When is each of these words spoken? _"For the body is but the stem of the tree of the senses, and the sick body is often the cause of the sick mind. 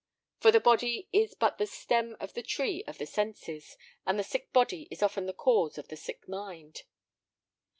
_"For 0.41 0.51
the 0.51 0.59
body 0.59 1.09
is 1.13 1.35
but 1.35 1.59
the 1.59 1.67
stem 1.67 2.17
of 2.19 2.33
the 2.33 2.41
tree 2.41 2.83
of 2.87 2.97
the 2.97 3.05
senses, 3.05 3.77
and 4.03 4.17
the 4.17 4.23
sick 4.23 4.51
body 4.51 4.87
is 4.89 5.03
often 5.03 5.27
the 5.27 5.31
cause 5.31 5.77
of 5.77 5.89
the 5.89 5.95
sick 5.95 6.27
mind. 6.27 6.81